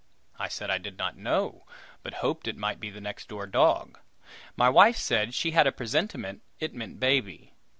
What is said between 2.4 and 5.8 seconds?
it might be the next door dog. My wife said she had a